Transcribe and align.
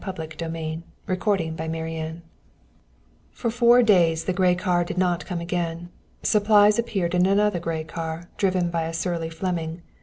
But 0.03 0.07
he 0.17 0.27
did 0.29 0.41
not 0.41 0.53
look 1.07 1.19
back. 1.19 1.67
XIV 1.69 2.21
For 3.29 3.51
four 3.51 3.83
days 3.83 4.23
the 4.23 4.33
gray 4.33 4.55
car 4.55 4.83
did 4.83 4.97
not 4.97 5.27
come 5.27 5.39
again. 5.39 5.89
Supplies 6.23 6.79
appeared 6.79 7.13
in 7.13 7.27
another 7.27 7.59
gray 7.59 7.83
car, 7.83 8.27
driven 8.35 8.71
by 8.71 8.85
a 8.87 8.93
surly 8.93 9.29
Fleming. 9.29 9.83